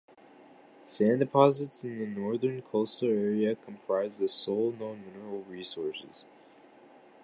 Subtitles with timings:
[0.87, 6.25] Sand deposits in the northern coastal area comprise the sole known mineral resources.